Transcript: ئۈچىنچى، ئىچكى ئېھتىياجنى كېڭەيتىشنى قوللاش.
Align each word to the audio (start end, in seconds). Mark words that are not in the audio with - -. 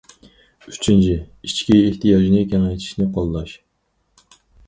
ئۈچىنچى، 0.69 1.17
ئىچكى 1.49 1.77
ئېھتىياجنى 1.83 2.41
كېڭەيتىشنى 2.53 3.09
قوللاش. 3.19 3.57